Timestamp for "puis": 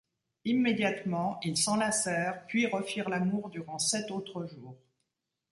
2.47-2.65